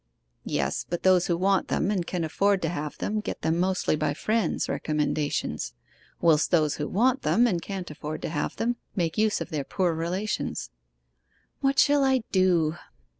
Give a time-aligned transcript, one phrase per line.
[0.43, 3.95] 'Yes; but those who want them, and can afford to have them, get them mostly
[3.95, 5.75] by friends' recommendations;
[6.19, 9.63] whilst those who want them, and can't afford to have them, make use of their
[9.63, 10.71] poor relations.'
[11.59, 12.77] 'What shall I do?